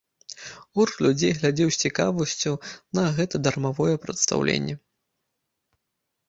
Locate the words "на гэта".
2.99-3.35